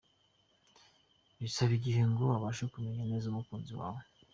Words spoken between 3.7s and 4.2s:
wawe.